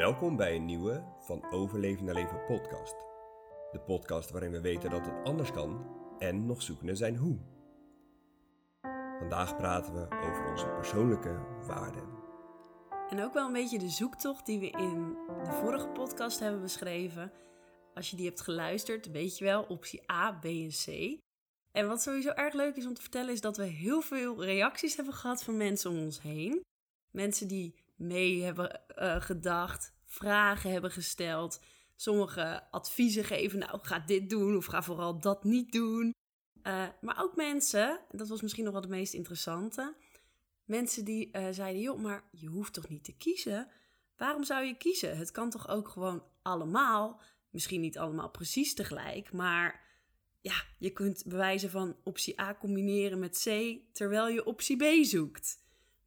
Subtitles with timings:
[0.00, 2.94] Welkom bij een nieuwe van Overleven naar Leven podcast.
[3.72, 5.86] De podcast waarin we weten dat het anders kan
[6.18, 7.38] en nog zoekende zijn hoe.
[9.18, 12.08] Vandaag praten we over onze persoonlijke waarden.
[13.08, 17.32] En ook wel een beetje de zoektocht die we in de vorige podcast hebben beschreven.
[17.94, 21.18] Als je die hebt geluisterd, weet je wel, optie A, B en C.
[21.72, 24.96] En wat sowieso erg leuk is om te vertellen, is dat we heel veel reacties
[24.96, 26.62] hebben gehad van mensen om ons heen.
[27.10, 31.60] Mensen die mee hebben uh, gedacht, vragen hebben gesteld,
[31.96, 33.58] sommige adviezen geven.
[33.58, 36.14] Nou, ga dit doen of ga vooral dat niet doen.
[36.62, 39.94] Uh, maar ook mensen, dat was misschien nog wel het meest interessante.
[40.64, 43.68] Mensen die uh, zeiden: joh, maar je hoeft toch niet te kiezen?
[44.16, 45.16] Waarom zou je kiezen?
[45.16, 47.20] Het kan toch ook gewoon allemaal?
[47.50, 49.88] Misschien niet allemaal precies tegelijk, maar
[50.40, 55.58] ja, je kunt bewijzen van optie A combineren met C terwijl je optie B zoekt.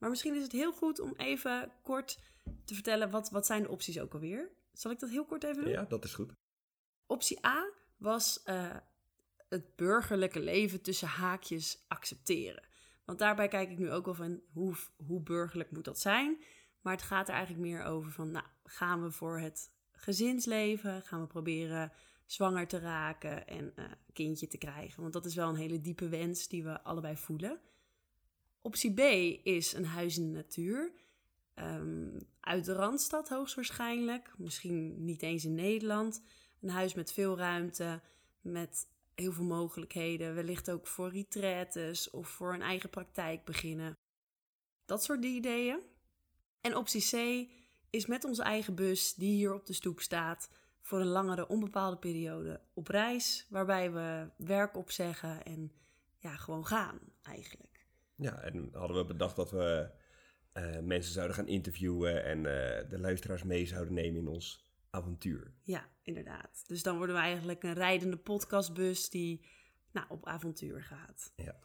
[0.04, 2.20] Maar misschien is het heel goed om even kort
[2.66, 4.52] te vertellen wat, wat zijn de opties ook alweer.
[4.72, 5.72] Zal ik dat heel kort even doen?
[5.72, 6.34] Ja, dat is goed.
[7.06, 8.76] Optie A was uh,
[9.50, 12.64] het burgerlijke leven tussen haakjes accepteren.
[13.06, 16.44] Want daarbij kijk ik nu ook wel van hoe, hoe burgerlijk moet dat zijn.
[16.82, 21.02] Maar het gaat er eigenlijk meer over van, nou, gaan we voor het gezinsleven?
[21.02, 21.92] Gaan we proberen
[22.26, 25.02] zwanger te raken en uh, een kindje te krijgen?
[25.02, 27.60] Want dat is wel een hele diepe wens die we allebei voelen.
[28.66, 29.00] Optie B
[29.46, 30.92] is een huis in de natuur.
[31.56, 34.34] Um, uit de Randstad hoogstwaarschijnlijk.
[34.38, 36.22] Misschien niet eens in Nederland.
[36.62, 38.02] Een huis met veel ruimte,
[38.42, 40.36] met heel veel mogelijkheden.
[40.36, 43.98] Wellicht ook voor retraites of voor een eigen praktijk beginnen.
[44.86, 45.80] Dat soort ideeën.
[46.62, 47.48] En optie C
[47.90, 50.50] is met onze eigen bus, die hier op de stoep staat,
[50.82, 53.48] voor een langere onbepaalde periode op reis.
[53.50, 55.72] Waarbij we werk opzeggen en
[56.18, 57.73] ja, gewoon gaan eigenlijk.
[58.24, 59.90] Ja, en hadden we bedacht dat we
[60.54, 65.54] uh, mensen zouden gaan interviewen en uh, de luisteraars mee zouden nemen in ons avontuur.
[65.64, 66.64] Ja, inderdaad.
[66.68, 69.46] Dus dan worden we eigenlijk een rijdende podcastbus die
[69.92, 71.34] nou, op avontuur gaat.
[71.36, 71.56] Ja.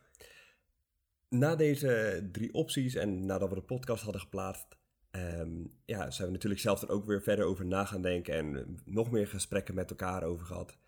[1.29, 4.77] Na deze drie opties en nadat we de podcast hadden geplaatst,
[5.11, 8.79] um, ja, zijn we natuurlijk zelf er ook weer verder over na gaan denken en
[8.85, 10.79] nog meer gesprekken met elkaar over gehad.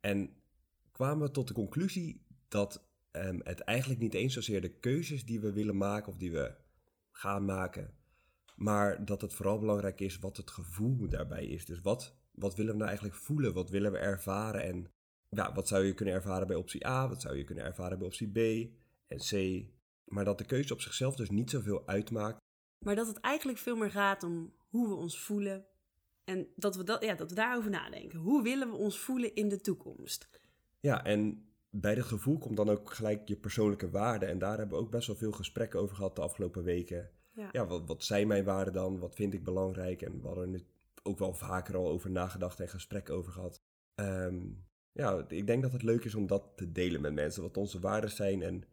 [0.00, 0.36] En
[0.92, 2.85] kwamen we tot de conclusie dat
[3.16, 6.54] um, het eigenlijk niet eens zozeer de keuzes die we willen maken of die we
[7.10, 7.94] gaan maken.
[8.56, 11.64] Maar dat het vooral belangrijk is wat het gevoel daarbij is.
[11.64, 13.54] Dus wat, wat willen we nou eigenlijk voelen?
[13.54, 14.62] Wat willen we ervaren?
[14.62, 14.90] En
[15.28, 17.08] ja, wat zou je kunnen ervaren bij optie A?
[17.08, 18.70] Wat zou je kunnen ervaren bij optie B
[19.06, 19.64] en C?
[20.04, 22.38] Maar dat de keuze op zichzelf dus niet zoveel uitmaakt.
[22.78, 25.66] Maar dat het eigenlijk veel meer gaat om hoe we ons voelen.
[26.24, 28.18] En dat we, dat, ja, dat we daarover nadenken.
[28.18, 30.28] Hoe willen we ons voelen in de toekomst?
[30.80, 31.48] Ja, en
[31.80, 34.26] bij dat gevoel komt dan ook gelijk je persoonlijke waarde.
[34.26, 37.10] En daar hebben we ook best wel veel gesprekken over gehad de afgelopen weken.
[37.32, 38.98] Ja, ja wat, wat zijn mijn waarden dan?
[38.98, 40.02] Wat vind ik belangrijk?
[40.02, 40.64] En we hadden er
[41.02, 43.60] ook wel vaker al over nagedacht en gesprekken over gehad.
[43.94, 47.42] Um, ja, ik denk dat het leuk is om dat te delen met mensen.
[47.42, 48.64] Wat onze waarden zijn en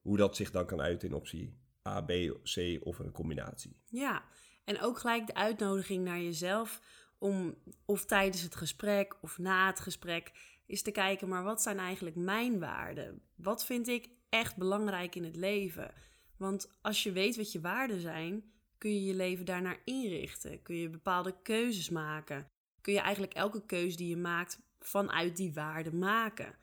[0.00, 1.58] hoe dat zich dan kan uiten in optie
[1.88, 2.10] A, B,
[2.42, 3.76] C of een combinatie.
[3.84, 4.24] Ja,
[4.64, 6.80] en ook gelijk de uitnodiging naar jezelf
[7.18, 10.32] om of tijdens het gesprek of na het gesprek
[10.66, 13.22] is te kijken, maar wat zijn eigenlijk mijn waarden?
[13.34, 15.90] Wat vind ik echt belangrijk in het leven?
[16.36, 18.44] Want als je weet wat je waarden zijn,
[18.78, 20.62] kun je je leven daarnaar inrichten.
[20.62, 22.48] Kun je bepaalde keuzes maken.
[22.80, 26.54] Kun je eigenlijk elke keuze die je maakt vanuit die waarden maken.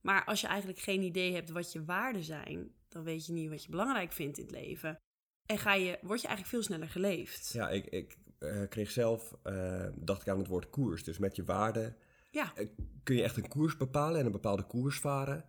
[0.00, 3.50] Maar als je eigenlijk geen idee hebt wat je waarden zijn, dan weet je niet
[3.50, 4.98] wat je belangrijk vindt in het leven.
[5.46, 7.52] En ga je, word je eigenlijk veel sneller geleefd.
[7.52, 11.04] Ja, ik, ik uh, kreeg zelf, uh, dacht ik aan het woord koers.
[11.04, 11.96] Dus met je waarden
[12.32, 12.52] ja.
[12.56, 12.66] Uh,
[13.02, 15.44] kun je echt een koers bepalen en een bepaalde koers varen.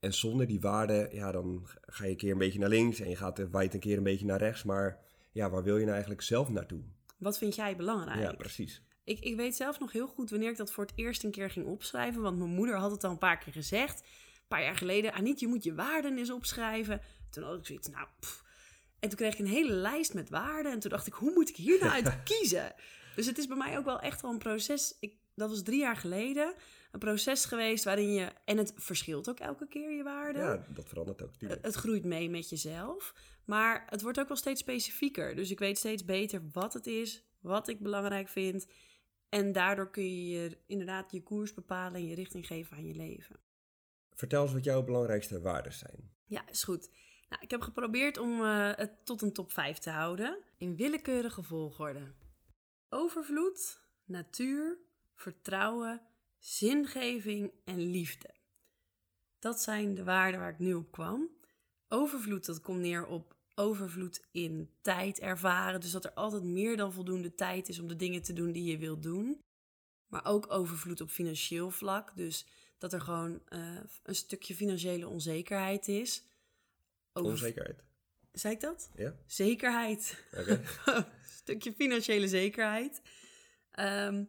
[0.00, 3.08] En zonder die waarden, ja, dan ga je een keer een beetje naar links en
[3.08, 4.62] je gaat waait een keer een beetje naar rechts.
[4.62, 4.98] Maar
[5.32, 6.82] ja, waar wil je nou eigenlijk zelf naartoe?
[7.18, 8.20] Wat vind jij belangrijk?
[8.20, 8.82] Ja, precies.
[9.04, 11.50] Ik, ik weet zelf nog heel goed wanneer ik dat voor het eerst een keer
[11.50, 12.22] ging opschrijven.
[12.22, 14.00] Want mijn moeder had het al een paar keer gezegd.
[14.00, 15.12] Een paar jaar geleden.
[15.12, 17.00] Aniet, je moet je waarden eens opschrijven.
[17.30, 18.06] Toen had ik zoiets, nou...
[18.20, 18.44] Pff.
[19.00, 20.72] En toen kreeg ik een hele lijst met waarden.
[20.72, 22.74] En toen dacht ik, hoe moet ik hier nou uit kiezen?
[23.14, 24.96] Dus het is bij mij ook wel echt wel een proces.
[25.00, 26.54] Ik, dat was drie jaar geleden.
[26.90, 28.32] Een proces geweest waarin je...
[28.44, 30.38] En het verschilt ook elke keer je waarde.
[30.38, 31.36] Ja, dat verandert ook.
[31.36, 31.64] Tuurlijk.
[31.64, 33.14] Het groeit mee met jezelf.
[33.44, 35.34] Maar het wordt ook wel steeds specifieker.
[35.34, 38.66] Dus ik weet steeds beter wat het is, wat ik belangrijk vind.
[39.28, 42.94] En daardoor kun je, je inderdaad je koers bepalen en je richting geven aan je
[42.94, 43.36] leven.
[44.10, 46.12] Vertel eens wat jouw belangrijkste waarden zijn.
[46.24, 46.90] Ja, is goed.
[47.28, 50.38] Nou, ik heb geprobeerd om uh, het tot een top 5 te houden.
[50.56, 52.12] In willekeurige volgorde.
[52.88, 54.78] Overvloed, natuur,
[55.14, 56.00] vertrouwen,
[56.38, 58.34] zingeving en liefde.
[59.38, 61.28] Dat zijn de waarden waar ik nu op kwam.
[61.88, 65.80] Overvloed, dat komt neer op overvloed in tijd ervaren.
[65.80, 68.64] Dus dat er altijd meer dan voldoende tijd is om de dingen te doen die
[68.64, 69.40] je wilt doen.
[70.06, 72.16] Maar ook overvloed op financieel vlak.
[72.16, 72.46] Dus
[72.78, 76.24] dat er gewoon eh, een stukje financiële onzekerheid is.
[77.12, 77.82] Over- Onzekerheid.
[78.32, 78.90] Zei ik dat?
[78.96, 79.14] Ja?
[79.26, 80.24] Zekerheid.
[80.32, 80.62] Oké.
[80.86, 83.02] een stukje financiële zekerheid.
[83.70, 84.24] Ehm,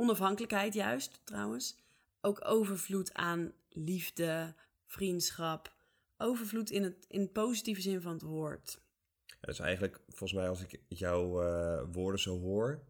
[0.00, 1.78] onafhankelijkheid juist, trouwens.
[2.20, 4.54] Ook overvloed aan liefde,
[4.86, 5.74] vriendschap.
[6.16, 8.80] Overvloed in, het, in positieve zin van het woord.
[9.26, 12.84] Ja, dus eigenlijk, volgens mij, als ik jouw eh, woorden zo hoor,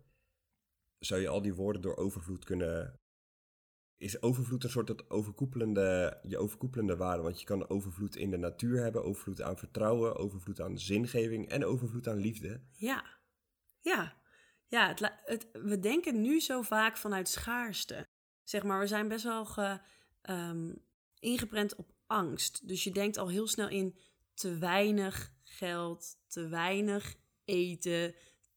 [0.98, 2.94] zou je al die woorden door overvloed kunnen.
[3.96, 7.22] Is overvloed een soort het overkoepelende, je overkoepelende waarde?
[7.22, 11.64] Want je kan overvloed in de natuur hebben, overvloed aan vertrouwen, overvloed aan zingeving en
[11.64, 12.60] overvloed aan liefde.
[12.72, 13.04] Ja,
[13.80, 14.19] ja.
[14.70, 14.94] Ja,
[15.52, 18.06] we denken nu zo vaak vanuit schaarste.
[18.44, 19.80] Zeg maar, we zijn best wel ge,
[20.22, 20.72] ehm,
[21.18, 22.68] ingeprent op angst.
[22.68, 23.98] Dus je denkt al heel snel in
[24.34, 28.14] te weinig geld, te weinig eten.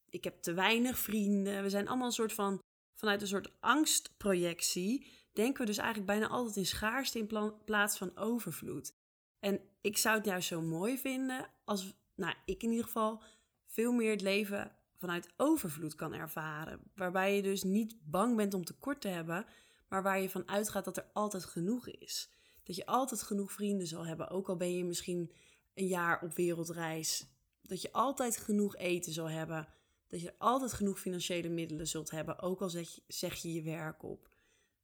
[0.09, 1.63] Ik heb te weinig vrienden.
[1.63, 2.59] We zijn allemaal een soort van,
[2.93, 7.97] vanuit een soort angstprojectie, denken we dus eigenlijk bijna altijd in schaarste in pla- plaats
[7.97, 8.93] van overvloed.
[9.39, 13.23] En ik zou het juist zo mooi vinden als, nou, ik in ieder geval,
[13.65, 16.79] veel meer het leven vanuit overvloed kan ervaren.
[16.95, 19.45] Waarbij je dus niet bang bent om tekort te hebben,
[19.89, 22.29] maar waar je van uitgaat dat er altijd genoeg is.
[22.63, 25.33] Dat je altijd genoeg vrienden zal hebben, ook al ben je misschien
[25.73, 27.27] een jaar op wereldreis.
[27.61, 29.67] Dat je altijd genoeg eten zal hebben.
[30.07, 32.69] Dat je altijd genoeg financiële middelen zult hebben, ook al
[33.07, 34.29] zeg je je werk op.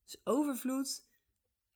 [0.03, 1.03] Dus overvloed,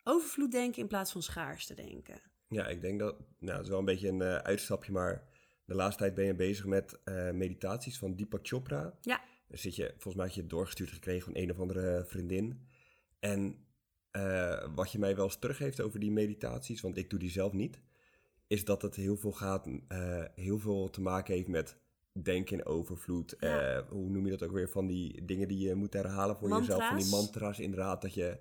[0.04, 2.22] overvloed denken in plaats van schaarste denken.
[2.48, 5.33] Ja, ik denk dat, nou, het is wel een beetje een eh, uitstapje, maar
[5.66, 8.94] de laatste tijd ben je bezig met eh, meditaties van Deepak Chopra.
[9.02, 9.22] Ja.
[9.48, 12.68] Dan zit je, volgens mij had je het doorgestuurd gekregen van een of andere vriendin.
[13.20, 13.66] En
[14.12, 17.54] eh, wat je mij wel eens teruggeeft over die meditaties, want ik doe die zelf
[17.54, 17.82] niet,
[18.48, 21.78] is dat het heel veel gaat, eh, heel veel te maken heeft met
[22.12, 23.36] denken in overvloed.
[23.40, 23.86] Ja.
[23.90, 24.70] Hoe noem je dat ook weer?
[24.70, 26.88] Van die dingen die je moet herhalen voor jezelf.
[26.88, 27.60] Van die Mantra's.
[27.60, 28.40] inderdaad, dat je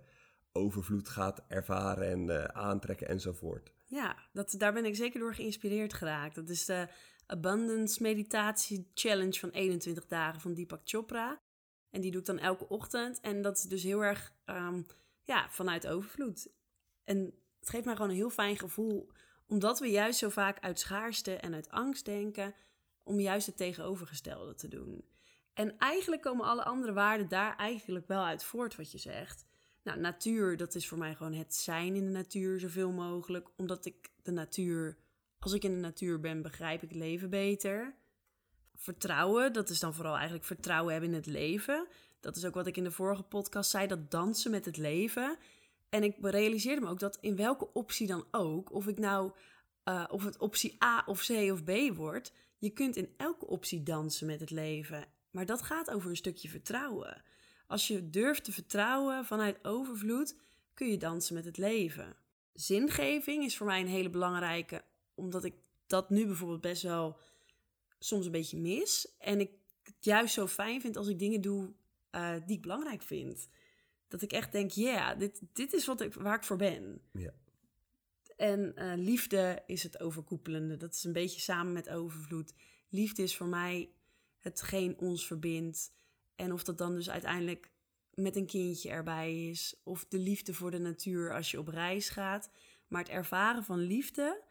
[0.53, 3.73] overvloed gaat ervaren en aantrekken enzovoort.
[3.85, 6.35] Ja, dat, daar ben ik zeker door geïnspireerd geraakt.
[6.35, 6.89] Dat is de
[7.33, 11.41] Abundance Meditatie Challenge van 21 dagen van Deepak Chopra.
[11.91, 13.21] En die doe ik dan elke ochtend.
[13.21, 14.83] En dat is dus heel erg ehm,
[15.23, 16.49] ja, vanuit overvloed.
[17.05, 17.19] En
[17.61, 19.11] het geeft mij gewoon een heel fijn gevoel.
[19.47, 22.55] Omdat we juist zo vaak uit schaarste en uit angst denken.
[23.03, 25.05] Om juist het tegenovergestelde te doen.
[25.55, 29.45] En eigenlijk komen alle andere waarden daar eigenlijk wel uit voort wat je zegt.
[29.83, 33.49] Nou, natuur, dat is voor mij gewoon het zijn in de natuur zoveel mogelijk.
[33.57, 34.99] Omdat ik de natuur,
[35.43, 37.95] als ik in de natuur ben, begrijp ik leven beter.
[38.75, 41.87] Vertrouwen, dat is dan vooral eigenlijk vertrouwen hebben in het leven.
[42.21, 45.37] Dat is ook wat ik in de vorige podcast zei, dat dansen met het leven.
[45.89, 49.33] En ik realiseerde me ook dat in welke optie dan ook, of ik nou,
[49.85, 53.83] eh, of het optie A of C of B wordt, je kunt in elke optie
[53.83, 55.05] dansen met het leven.
[55.31, 57.23] Maar dat gaat over een stukje vertrouwen.
[57.67, 60.37] Als je durft te vertrouwen vanuit overvloed,
[60.75, 62.17] kun je dansen met het leven.
[62.53, 65.55] Zingeving is voor mij een hele belangrijke, omdat ik
[65.87, 67.19] dat nu bijvoorbeeld best wel
[67.99, 69.15] soms een beetje mis.
[69.19, 69.51] En ik
[69.83, 71.73] het juist zo fijn vind als ik dingen doe
[72.11, 73.49] eh, die ik belangrijk vind.
[74.09, 77.01] Dat ik echt denk, ja, dit, dit is wat ik, waar ik voor ben.
[77.13, 77.33] Ja.
[78.37, 80.77] En eh, liefde is het overkoepelende.
[80.77, 82.55] Dat is een beetje samen met overvloed.
[82.89, 83.91] Liefde is voor mij
[84.39, 85.93] hetgeen ons verbindt.
[86.37, 87.71] En of dat dan dus uiteindelijk
[88.15, 89.81] met een kindje erbij is.
[89.83, 92.51] Of de liefde voor de natuur als je op reis gaat.
[92.89, 94.43] Maar het ervaren van liefde,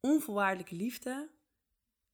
[0.00, 1.30] onvoorwaardelijke liefde,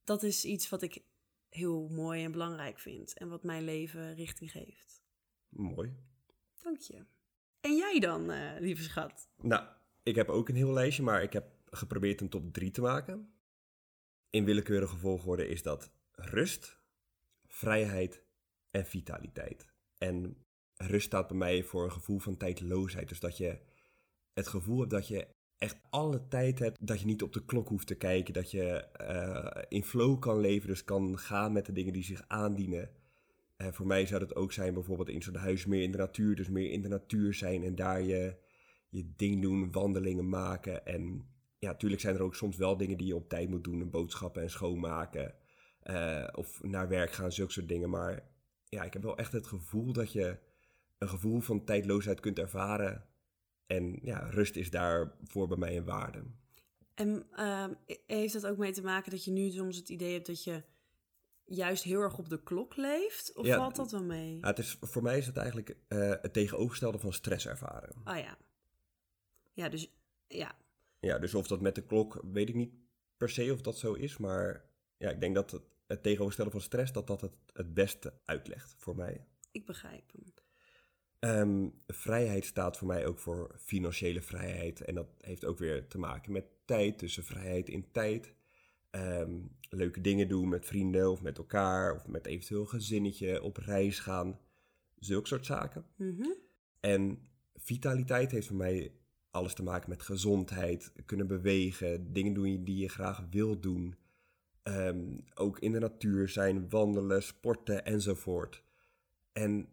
[0.04, 1.02] dat is iets wat ik
[1.48, 3.18] heel mooi en belangrijk vind.
[3.18, 5.02] En wat mijn leven richting geeft.
[5.48, 5.96] Mooi.
[6.62, 7.04] Dank je.
[7.60, 9.28] En jij dan, eh, lieve schat?
[9.36, 9.68] Nou,
[10.02, 13.34] ik heb ook een heel lijstje, maar ik heb geprobeerd een top 3 te maken.
[14.30, 16.80] In willekeurige volgorde is dat rust,
[17.46, 18.22] vrijheid
[18.70, 19.66] en vitaliteit.
[19.98, 20.44] En
[20.76, 23.08] rust staat bij mij voor een gevoel van tijdloosheid.
[23.08, 23.58] Dus dat je
[24.32, 27.68] het gevoel hebt dat je echt alle tijd hebt, dat je niet op de klok
[27.68, 31.72] hoeft te kijken, dat je eh, in flow kan leven, dus kan gaan met de
[31.72, 32.90] dingen die zich aandienen.
[33.56, 36.36] Eh, voor mij zou dat ook zijn bijvoorbeeld in zo'n huis meer in de natuur,
[36.36, 38.36] dus meer in de natuur zijn en daar je,
[38.88, 40.86] je ding doen, wandelingen maken.
[40.86, 41.26] En
[41.58, 44.42] ja, natuurlijk zijn er ook soms wel dingen die je op tijd moet doen, boodschappen
[44.42, 45.34] en schoonmaken.
[45.80, 47.90] eh, of naar werk gaan, zulke soort dingen.
[47.90, 48.28] Maar
[48.68, 50.38] ja, ik heb wel echt het gevoel dat je
[50.98, 53.04] een gevoel van tijdloosheid kunt ervaren.
[53.66, 56.23] En ja, rust is daarvoor bij mij een waarde.
[56.94, 57.75] En ehm,
[58.06, 60.62] heeft dat ook mee te maken dat je nu soms het idee hebt dat je
[61.44, 63.35] juist heel erg op de klok leeft?
[63.35, 63.56] Of Ja.
[63.56, 64.38] valt dat wel mee?
[64.38, 67.94] Ja, het is, voor mij is het eigenlijk eh, het tegenovergestelde van stress ervaren.
[68.04, 68.38] Oh ja.
[69.52, 69.90] Ja, dus
[70.28, 70.56] ja.
[71.00, 72.75] Ja, dus of dat met de klok, weet ik niet
[73.16, 74.64] per se of dat zo is, maar
[74.96, 78.75] ja, ik denk dat het, het tegenoverstellen van stress, dat dat het het beste uitlegt
[78.78, 79.26] voor mij.
[79.50, 80.25] Ik begrijp hem.
[81.26, 84.80] Ehm, vrijheid staat voor mij ook voor financiële vrijheid.
[84.80, 88.35] En dat heeft ook weer te maken met tijd, tussen vrijheid in tijd.
[88.90, 93.56] Ehm, leuke dingen doen met vrienden of met elkaar, of met eventueel een gezinnetje, op
[93.56, 94.38] reis gaan.
[94.99, 95.85] Zulke soort zaken.
[95.97, 96.28] Mhm.
[96.80, 97.18] En
[97.54, 98.92] vitaliteit heeft voor mij
[99.30, 103.95] alles te maken met gezondheid, kunnen bewegen, dingen doen die je graag wilt doen.
[104.62, 108.62] Ehm, ook in de natuur zijn, wandelen, sporten enzovoort.
[109.33, 109.68] En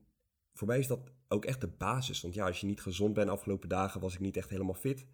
[0.53, 2.21] voor mij is dat ook echt de basis.
[2.21, 5.05] Want ja, als je niet gezond bent, afgelopen dagen was ik niet echt helemaal fit.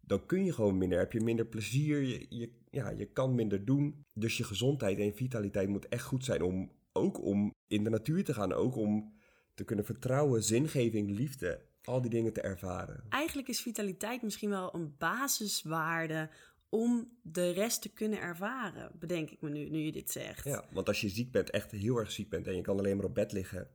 [0.00, 3.64] Dan kun je gewoon minder, heb je minder plezier, je, je, ja, je kan minder
[3.64, 4.04] doen.
[4.14, 7.90] Dus je gezondheid en je vitaliteit moet echt goed zijn om ook om in de
[7.90, 8.52] natuur te gaan.
[8.52, 9.12] Ook om
[9.54, 13.04] te kunnen vertrouwen, zingeving, liefde, al die dingen te ervaren.
[13.08, 16.30] Eigenlijk is vitaliteit misschien wel een basiswaarde
[16.68, 20.44] om de rest te kunnen ervaren, bedenk ik me nu, nu je dit zegt.
[20.44, 22.96] Ja, want als je ziek bent, echt heel erg ziek bent en je kan alleen
[22.96, 23.68] maar op bed liggen.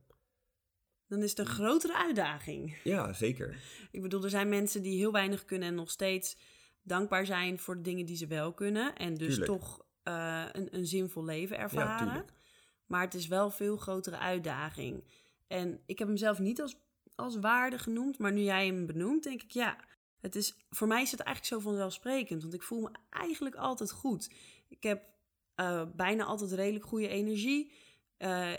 [1.07, 2.77] Dan is het een grotere uitdaging.
[2.83, 3.57] Ja, zeker.
[3.91, 6.37] Ik bedoel, er zijn mensen die heel weinig kunnen en nog steeds
[6.81, 8.95] dankbaar zijn voor de dingen die ze wel kunnen.
[8.95, 9.45] En dus Tuurlijk.
[9.45, 12.07] toch eh, een, een zinvol leven ervaren.
[12.07, 12.31] tuurlijk.
[12.85, 15.03] maar het is wel een veel grotere uitdaging.
[15.47, 16.75] En ik heb hem zelf niet als,
[17.15, 19.77] als waarde genoemd, maar nu jij hem benoemt, denk ik ja.
[20.19, 23.91] Het is, voor mij is het eigenlijk zo vanzelfsprekend, want ik voel me eigenlijk altijd
[23.91, 24.29] goed.
[24.67, 25.03] Ik heb
[25.55, 27.71] eh, bijna altijd redelijk goede energie.
[28.17, 28.51] Eh,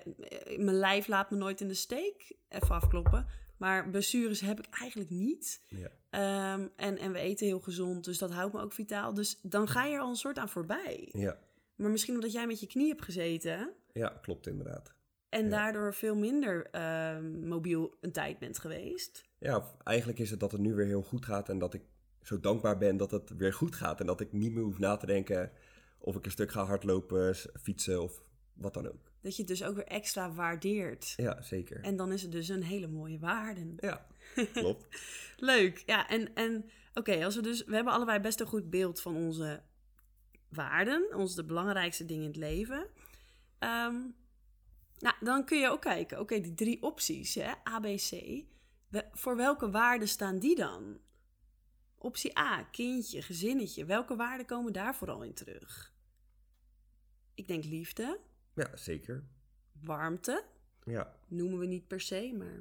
[0.57, 2.37] mijn lijf laat me nooit in de steek.
[2.49, 3.27] Even afkloppen.
[3.57, 5.63] Maar blessures heb ik eigenlijk niet.
[5.69, 5.89] Ja.
[6.11, 9.15] Ehm, en, en we eten heel gezond, dus dat houdt me ook vitaal.
[9.15, 11.09] Dus dan ga je er al een soort aan voorbij.
[11.13, 11.39] Ja,
[11.77, 14.95] Maar misschien omdat jij met je knie hebt gezeten ja klopt inderdaad.
[15.29, 15.51] en Ja.
[15.51, 19.25] daardoor veel minder ehm, mobiel een tijd bent geweest.
[19.39, 21.83] Ja, eigenlijk is het dat het nu weer heel goed gaat en dat ik
[22.23, 24.01] zo dankbaar ben dat het weer goed gaat.
[24.01, 25.51] En dat ik niet meer hoef na te denken
[25.99, 28.23] of ik een stuk ga hardlopen, fietsen of
[28.57, 29.11] wat dan ook.
[29.21, 31.15] Dat je het dus ook weer extra waardeert.
[31.17, 31.81] Ja, zeker.
[31.83, 33.75] En dan is het dus een hele mooie waarde.
[33.77, 34.07] Ja,
[34.53, 34.87] klopt.
[35.37, 35.83] Leuk.
[35.87, 39.17] Ja, en, en oké, als we dus, we hebben allebei best een goed beeld van
[39.17, 39.63] onze
[40.49, 42.87] waarden, onze de belangrijkste dingen in het leven.
[43.59, 43.95] Ehm,
[44.99, 48.11] nou, dan kun je ook kijken, oké, die drie opties, hè, A, B, C,
[48.89, 50.99] we- voor welke waarden staan die dan?
[51.99, 53.85] Optie A, kindje, gezinnetje.
[53.85, 55.95] Welke waarden komen daar vooral in terug?
[57.35, 58.21] Ik denk liefde,
[58.57, 59.25] Ja, zeker.
[59.81, 60.45] warmte,
[60.85, 62.57] Ja, noemen we niet per se, maar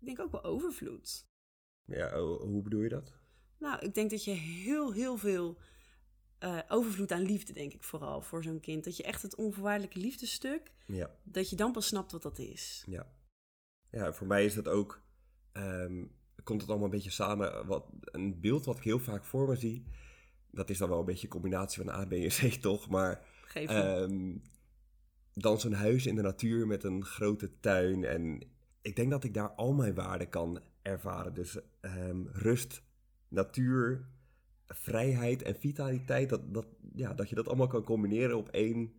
[0.00, 1.26] ik denk ook wel overvloed.
[1.84, 3.12] ja hoe bedoel je dat?
[3.58, 5.58] Nou, ik denk dat je heel, heel veel
[6.38, 8.84] eh, overvloed aan liefde, denk ik vooral, voor zo'n kind.
[8.84, 12.84] Dat je echt het onvoorwaardelijke liefdestuk, Ja, dat je dan pas snapt wat dat is.
[12.86, 13.16] ja.
[13.90, 15.02] Ja, voor mij is dat ook,
[15.52, 16.04] ehm,
[16.44, 17.66] komt het allemaal een beetje samen.
[17.66, 19.84] Wat, een beeld wat ik heel vaak voor me zie,
[20.50, 23.26] dat is dan wel een beetje een combinatie van A, B en C toch, maar...
[23.54, 24.36] Ehm,
[25.40, 28.04] dan zo'n huis in de natuur met een grote tuin.
[28.04, 28.42] En
[28.82, 31.34] ik denk dat ik daar al mijn waarden kan ervaren.
[31.34, 32.82] Dus ehm, rust,
[33.28, 34.08] natuur,
[34.66, 36.28] vrijheid en vitaliteit.
[36.28, 38.92] Dat, dat, ja, dat je dat allemaal kan combineren op één.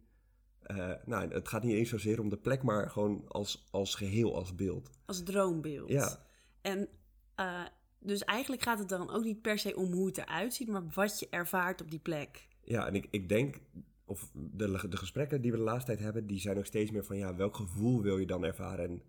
[0.59, 4.35] eh, nou, het gaat niet eens zozeer om de plek, maar gewoon als, als geheel,
[4.35, 4.89] als beeld.
[5.05, 5.89] Als droombeeld.
[5.89, 6.25] Ja,
[6.61, 6.87] En
[7.35, 7.65] eh,
[7.99, 10.83] dus eigenlijk gaat het dan ook niet per se om hoe het eruit ziet, maar
[10.93, 12.47] wat je ervaart op die plek.
[12.63, 13.59] ja en ik, ik denk,
[14.09, 17.05] of de, de gesprekken die we de laatste tijd hebben, die zijn ook steeds meer
[17.05, 18.89] van, ja, welk gevoel wil je dan ervaren?
[18.89, 19.01] En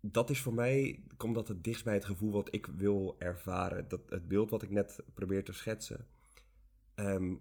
[0.00, 3.88] dat is voor mij, komt dat het dichtst bij het gevoel wat ik wil ervaren.
[3.88, 6.06] Dat, het beeld wat ik net probeer te schetsen.
[6.94, 7.34] Ehm,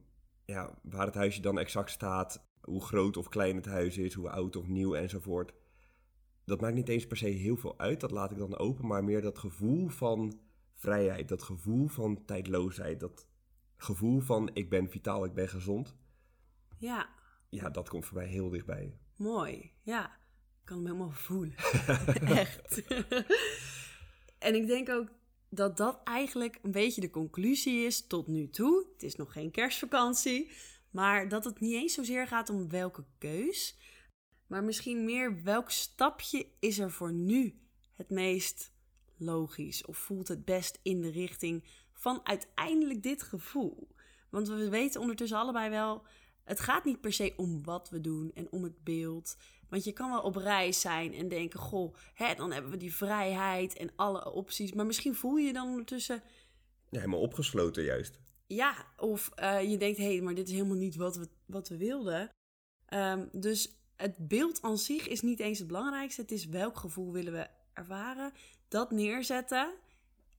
[0.45, 4.29] ja, waar het huisje dan exact staat, hoe groot of klein het huis is, hoe
[4.29, 5.53] oud of nieuw enzovoort.
[6.45, 9.03] Dat maakt niet eens per se heel veel uit, dat laat ik dan open, maar
[9.03, 10.39] meer dat gevoel van
[10.73, 13.27] vrijheid, dat gevoel van tijdloosheid, dat
[13.77, 15.95] gevoel van ik ben vitaal, ik ben gezond.
[16.81, 17.09] Ja,
[17.49, 18.97] Ja, dat komt voor mij heel dichtbij.
[19.15, 19.71] mooi.
[19.83, 20.05] Ja,
[20.59, 21.55] ik kan hem helemaal voelen.
[22.43, 22.83] Echt.
[24.47, 25.07] en ik denk ook
[25.49, 28.87] dat dat eigenlijk een beetje de conclusie is tot nu toe.
[28.93, 30.51] Het is nog geen kerstvakantie,
[30.89, 33.77] maar dat het niet eens zozeer gaat om welke keus,
[34.47, 37.61] maar misschien meer welk stapje is er voor nu
[37.93, 38.71] het meest
[39.17, 43.95] logisch of voelt het best in de richting van uiteindelijk dit gevoel.
[44.29, 46.05] Want we weten ondertussen allebei wel,
[46.43, 49.37] het gaat niet per se om wat we doen en om het beeld.
[49.69, 52.95] Want je kan wel op reis zijn en denken, goh, hè, dan hebben we die
[52.95, 54.73] vrijheid en alle opties.
[54.73, 56.23] Maar misschien voel je je dan ondertussen,
[56.89, 58.19] Ja, helemaal opgesloten juist.
[58.47, 61.67] ja, of eh, je denkt, hé, hey, maar dit is helemaal niet wat we, wat
[61.69, 62.29] we wilden.
[62.85, 66.21] Ehm, dus het beeld aan zich is niet eens het belangrijkste.
[66.21, 68.33] Het is welk gevoel willen we ervaren,
[68.67, 69.73] dat neerzetten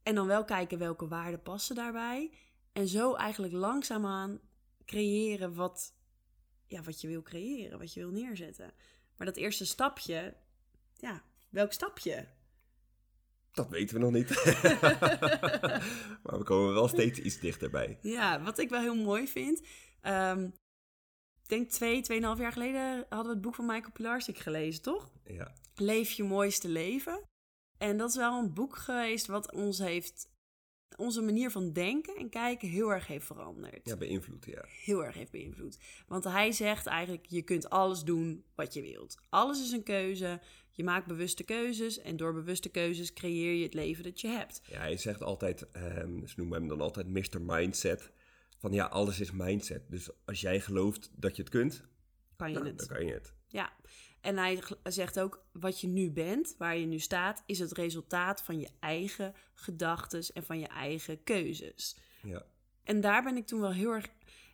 [0.03, 2.31] en dan wel kijken welke waarden passen daarbij.
[2.73, 4.41] En zo eigenlijk langzaamaan
[4.85, 5.95] creëren wat,
[6.67, 8.73] ja, wat je wil creëren, wat je wil neerzetten.
[9.17, 10.37] Maar dat eerste stapje,
[10.97, 12.29] ja, welk stapje?
[13.53, 14.29] Dat weten we nog niet.
[16.23, 17.99] maar we komen wel steeds iets dichterbij.
[18.03, 19.63] Ja, wat ik wel heel mooi vind.
[20.01, 20.45] ehm,
[21.43, 25.11] ik denk twee, tweeënhalf jaar geleden hadden we het boek van Michael Pilarczyk gelezen, toch?
[25.25, 27.29] Ja, Leef je mooiste leven.
[27.79, 30.29] En dat is wel een boek geweest wat ons heeft,
[30.97, 33.81] onze manier van denken en kijken heel erg heeft veranderd.
[33.89, 34.65] ja beïnvloed, ja.
[34.85, 35.79] Heel erg heeft beïnvloed.
[36.07, 39.19] Want hij zegt eigenlijk, je kunt alles doen wat je wilt.
[39.29, 40.41] Alles is een keuze.
[40.71, 44.61] Je maakt bewuste keuzes en door bewuste keuzes creëer je het leven dat je hebt.
[44.65, 47.41] Ja, hij zegt altijd, ehm, ze noemen hem dan altijd Mr.
[47.41, 48.11] Mindset.
[48.59, 49.83] Van ja, alles is mindset.
[49.91, 51.85] Dus als jij gelooft dat je het kunt,
[52.37, 52.79] Kan je nou, het?
[52.79, 53.35] dan kan je het.
[53.53, 53.73] Ja,
[54.21, 58.43] en hij zegt ook, wat je nu bent, waar je nu staat, is het resultaat
[58.43, 61.97] van je eigen gedachten en van je eigen keuzes.
[62.23, 62.45] Ja,
[62.85, 64.09] En daar ben ik toen wel heel erg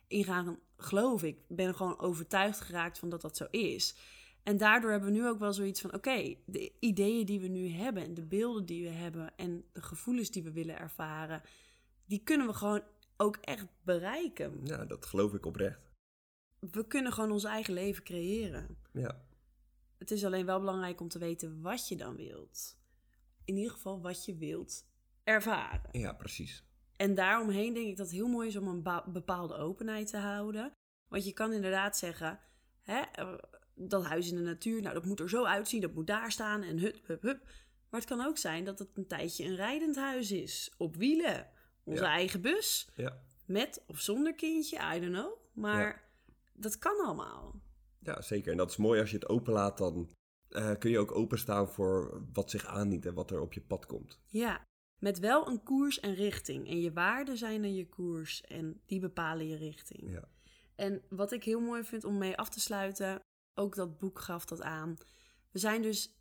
[0.07, 1.27] in gaan geloven.
[1.27, 3.95] Ik ben gewoon overtuigd geraakt van dat dat zo is.
[4.43, 7.69] En daardoor hebben we nu ook wel zoiets van: oké, de ideeën die we nu
[7.69, 11.41] hebben en de beelden die we hebben en de gevoelens die we willen ervaren,
[12.05, 12.81] die kunnen we gewoon
[13.17, 14.59] ook echt bereiken.
[14.63, 15.88] ja, dat geloof ik oprecht.
[16.59, 18.77] We kunnen gewoon ons eigen leven creëren.
[18.93, 19.21] Ja,
[19.97, 22.77] Het is alleen wel belangrijk om te weten wat je dan wilt.
[23.45, 24.85] In ieder geval wat je wilt
[25.23, 25.89] ervaren.
[25.99, 26.63] ja precies.
[26.95, 30.73] En daaromheen denk ik dat het heel mooi is om een bepaalde openheid te houden.
[31.07, 32.39] Want je kan inderdaad zeggen,
[32.81, 33.33] hè, eh,
[33.75, 36.61] dat huis in de natuur, nou dat moet er zo uitzien, dat moet daar staan
[36.63, 37.43] en hup, hup, hup.
[37.89, 41.47] Maar het kan ook zijn dat het een tijdje een rijdend huis is, op wielen.
[41.83, 42.09] Onze Ja.
[42.09, 45.33] eigen bus, Ja, met of zonder kindje, I don't know.
[45.53, 46.08] Maar.
[46.59, 47.61] Dat kan allemaal.
[47.99, 48.51] ja, zeker.
[48.51, 50.09] En dat is mooi als je het openlaat, dan
[50.49, 53.85] eh, kun je ook openstaan voor wat zich aandient en wat er op je pad
[53.85, 54.19] komt.
[54.27, 54.67] Ja,
[54.99, 56.67] met wel een koers en richting.
[56.67, 60.11] En je waarden zijn dan je koers en die bepalen je richting.
[60.11, 60.29] Ja.
[60.75, 63.21] En wat ik heel mooi vind om mee af te sluiten,
[63.53, 64.97] ook dat boek gaf dat aan.
[65.51, 66.19] We zijn dus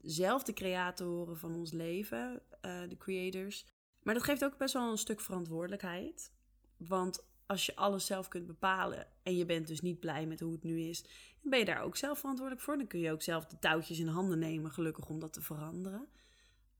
[0.00, 3.66] zelf de creatoren van ons leven, eh, de creators.
[4.02, 6.32] Maar dat geeft ook best wel een stuk verantwoordelijkheid.
[6.76, 10.52] Want als je alles zelf kunt bepalen en je bent dus niet blij met hoe
[10.52, 11.04] het nu is,
[11.42, 12.76] ben je daar ook zelf verantwoordelijk voor.
[12.76, 16.08] Dan kun je ook zelf de touwtjes in handen nemen, gelukkig om dat te veranderen.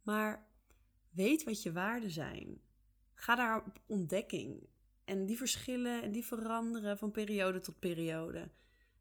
[0.03, 0.47] Maar
[1.11, 2.61] weet wat je waarden zijn.
[3.15, 4.69] Ga daar op ontdekking.
[5.05, 8.51] En die verschillen en die veranderen van periode tot periode.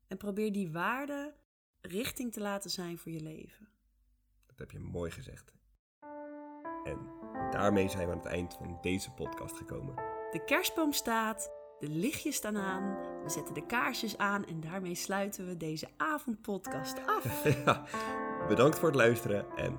[0.08, 1.34] En probeer die waarden
[1.82, 3.67] richting te laten zijn voor je leven.
[4.45, 5.54] Dat heb je mooi gezegd.
[6.84, 6.97] En
[7.52, 10.12] daarmee zijn we aan het eind van deze podcast gekomen.
[10.34, 15.48] De kerstboom staat, de lichtjes staan aan, we zetten de kaarsjes aan en daarmee sluiten
[15.48, 17.43] we deze avondpodcast af.
[17.65, 17.84] ja,
[18.48, 19.78] bedankt voor het luisteren en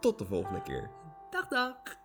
[0.00, 0.90] tot de volgende keer.
[1.30, 2.03] Dag dag!